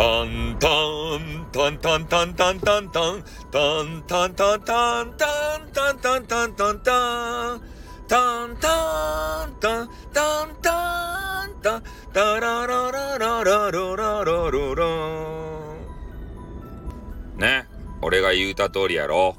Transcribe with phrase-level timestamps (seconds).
[0.00, 0.66] タンタ
[1.18, 7.60] ン、タンタンタンタンタンタン、タンタンタンタンタンタンタンタンタンタン、
[8.08, 11.82] タンタンタンタンタンタン、
[12.14, 14.86] タララララララララララ
[17.36, 17.68] ね、
[18.00, 19.36] 俺が言うた通りやろ。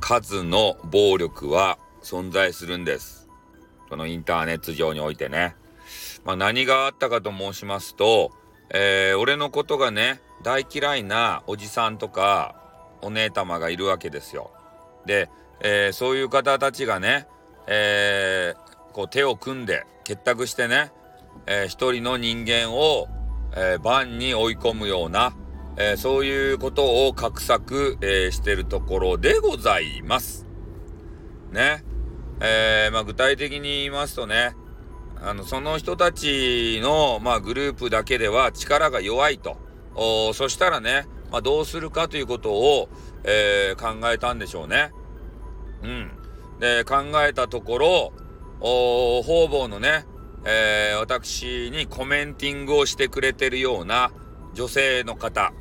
[0.00, 3.28] 数の暴力は存在するんです。
[3.90, 5.54] このインターネット上においてね。
[6.24, 8.32] まあ、何があったかと申しますと、
[8.74, 12.56] えー、俺のことがね、大嫌いなおじさんとか、
[13.02, 14.50] お姉様がいるわけですよ。
[15.04, 15.28] で、
[15.60, 17.26] えー、そういう方たちがね、
[17.66, 20.90] えー、こう手を組んで結託してね、
[21.46, 23.08] えー、一人の人間を、
[23.54, 25.34] えー、番に追い込むような、
[25.76, 30.46] えー、そういうことを画策、えー、してるところでございます。
[31.50, 31.84] ね。
[32.40, 34.54] えー、まあ、具体的に言いますとね、
[35.24, 39.56] あの、その人たちの、まあ、グループだけでは力が弱いと。
[39.94, 42.88] おそしたらね、まあ、どうするかということを、
[43.24, 44.90] えー、考えたんでしょうね。
[45.82, 46.10] うん。
[46.58, 48.12] で、考えたところ、
[48.60, 50.06] お方々のね、
[50.44, 54.10] えー、私にコメンティングをしてくれてるような
[54.54, 55.52] 女性の方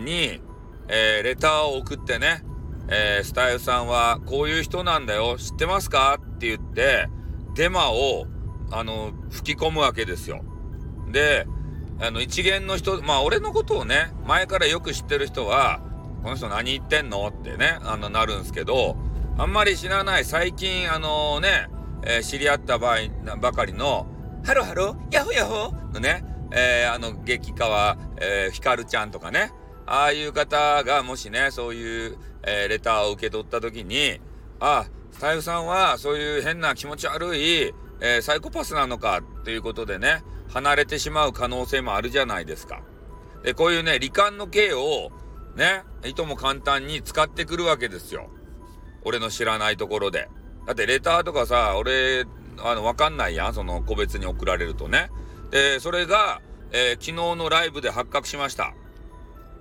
[0.00, 0.40] に、
[0.88, 2.44] えー、レターを送ってね、
[2.88, 6.18] えー、スタイルさんはこういう人なんだよ、知ってますか？
[6.20, 7.08] って言って、
[7.54, 8.26] デマを
[8.70, 10.42] あの、吹き込むわけですよ。
[11.10, 11.46] で、
[12.00, 15.80] あの、一元の人、まあ、俺のことをね、前からよく知ってる人は、
[16.22, 18.96] この人何言ってんのってね、あの、なるんすけど、
[19.36, 21.68] あんまり知らない、最近、あのね、
[22.04, 24.06] えー、知り合った場合、ばかりの、
[24.44, 29.52] ハロハロヤホヤホのね、えー、あの、激川、えー、ヒカルちゃんとかね、
[29.86, 34.20] ああいう方が、もしね、そういう、えー、レターを受け取った時に、
[34.60, 42.82] あ、スタイフさんは、そういう変な気持ち悪い、えー、サイコパスなのかっていうことでね、離れてしまう可能性もあるじゃないですか。
[43.42, 45.10] で、こういうね、罹患の刑を、
[45.56, 48.30] ね、いとも簡単に使ってくるわけですよ。
[49.04, 50.28] 俺の知らないところで。
[50.66, 52.24] だってレターとかさ、俺、
[52.58, 53.54] あの、わかんないやん。
[53.54, 55.10] その個別に送られるとね。
[55.50, 56.40] で、それが、
[56.72, 58.74] えー、昨日のライブで発覚しました。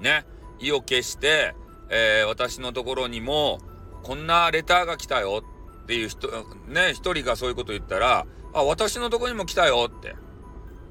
[0.00, 0.24] ね。
[0.58, 1.54] 意を決して、
[1.88, 3.58] えー、私のところにも、
[4.02, 5.42] こんなレターが来たよ
[5.90, 6.28] っていう人、
[6.68, 8.24] ね、一人がそういうこと言ったら、
[8.54, 10.14] あ、私のとこにも来たよって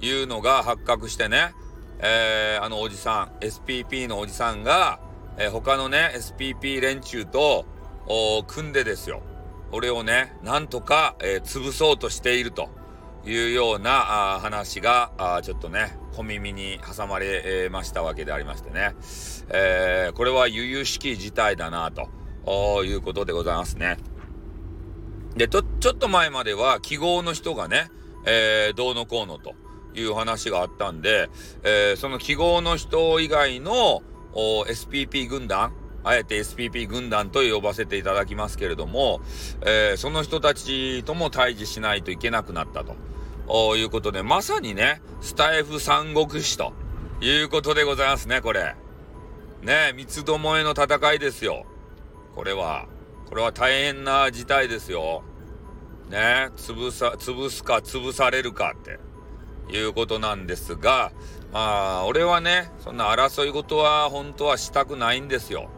[0.05, 1.53] いうのが発覚してね、
[1.99, 4.99] えー、あのおじさん、SPP のおじさんが、
[5.37, 7.65] えー、他のね、SPP 連中と、
[8.47, 9.21] 組んでですよ。
[9.71, 12.69] 俺をね、なんとか、えー、潰そうとしていると
[13.25, 18.95] いうようなあ話があ、ちょっとね、小耳に挟まれ、えましたわけでありましてね。
[19.47, 23.97] えー、これは悠々しき事態だな、ということでございますね。
[25.39, 27.89] で、ちょ、ちょっと前までは記号の人がね、
[28.25, 29.55] えー、どうのこうのと
[29.95, 31.29] いう話があったんで、
[31.63, 35.71] えー、その記号の人以外のお SPP 軍団、
[36.03, 39.21] あえて SPP 軍団と呼ばせていただきますけれども、
[39.61, 46.73] えー、その人たちとも対峙しないといけなくなったということで、まさにね、スタイフ三国志と
[47.21, 48.75] いうことでございますね、これ。
[49.61, 51.65] ね、三つどもえの戦いですよ。
[52.35, 52.87] これは。
[53.29, 55.23] これは大変な事態ですよ。
[56.09, 58.99] ね、潰さ、潰すか潰されるかって
[59.75, 61.11] いうことなんですが、
[61.53, 65.69] まあ、俺はね、そんな争い事は本当はしたくないんですよ。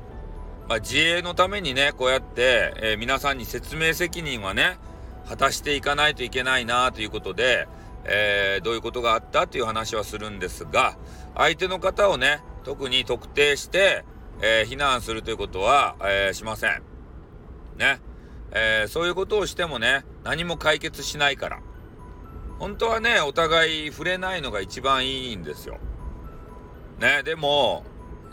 [0.70, 4.78] まあ、自衛のためにね、こうやって、えー、皆さんに説明責任はね、
[5.28, 7.68] 果たしていかないといけないなということで、
[8.06, 10.98] えー、どういうことがあったという話はするんですが、
[11.36, 14.06] 相手の方をね、特に特定して、
[14.42, 16.84] えー、非難するということは、えー、しません。
[17.78, 18.00] ね。
[18.52, 21.60] えー、そういうことをしてもね、何も解決しないから。
[22.60, 25.80] 本当はね、お互い触れないのが一番いいんですよ。
[27.00, 27.84] ね、でも、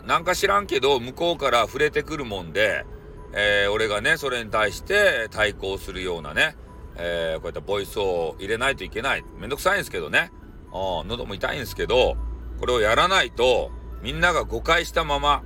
[0.05, 2.85] なんか知らんけど、向こうから触れてくるもんで、
[3.33, 6.55] えー、俺がね、それに対して対抗するようなね、
[6.95, 9.23] えー、こうやってボイスを入れないといけない。
[9.39, 10.31] めんどくさいんですけどね。
[10.71, 12.17] 喉も痛いんですけど、
[12.59, 13.71] これをやらないと、
[14.01, 15.43] みんなが誤解したまま、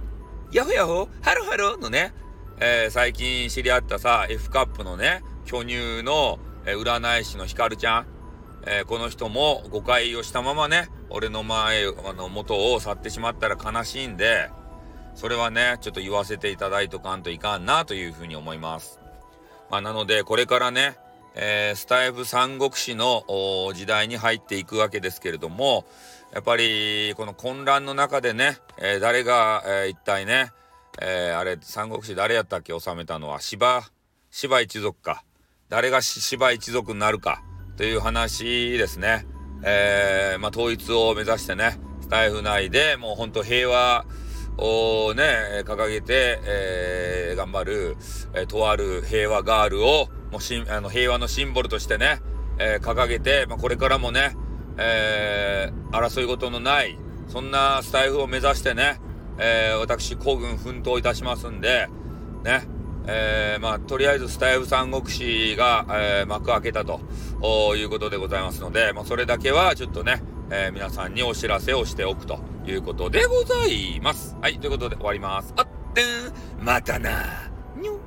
[0.51, 2.13] ヤホヤホハロハロのね、
[2.59, 8.05] えー、最近知り合ったさ、F カップのね、巨乳の、えー、占い師のヒカルちゃん、
[8.65, 14.50] えー、この人も誤解をしたままね、俺の前、あの、元を去ってしまったら悲しいんで、
[15.15, 18.99] それはね、ちょっと言わせていただいとかんといかんなというふうに思います。
[19.69, 20.97] まあ、なので、これからね、
[21.35, 23.23] えー、スタイフ三国志の
[23.73, 25.85] 時代に入っていくわけですけれども、
[26.33, 30.51] やっぱり、この混乱の中でね、えー、誰が、えー、一体ね、
[31.01, 33.84] えー、あれ、三国志誰やったっけ治めたのは、芝、
[34.30, 35.24] 芝一族か。
[35.69, 37.42] 誰が芝一族になるか
[37.78, 39.25] という話ですね。
[39.63, 44.06] えー、まあ、統一を目指してね、スタイフ内でもうほんと平和
[44.57, 47.98] をね、掲げて、えー、頑張る、
[48.34, 52.19] えー、とある平和ガールを、もうしあの平和のシンボルとしてね、
[52.60, 54.36] えー、掲げて、まあ、これからもね、
[54.78, 56.98] えー、争い事のない、
[57.28, 59.00] そんなスタイフを目指してね、
[59.38, 61.88] えー、私、孤軍奮闘いたしますんで、
[62.44, 62.68] ね、
[63.06, 67.01] えー、まあ、とりあえずスタイフ三国志が、えー、幕開けたと
[67.75, 74.38] いうことでございますので、まあ、それだけはちょっとね、え、皆さんにお知らせをしておくということでございます。
[74.41, 75.53] はい、ということで終わります。
[75.57, 76.06] あってん、
[76.63, 77.51] またな。
[77.75, 78.00] にょ